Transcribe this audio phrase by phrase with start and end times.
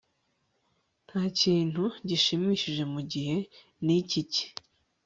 [1.07, 3.35] Ntakintu gishimishije mugihe
[3.85, 4.45] nikiki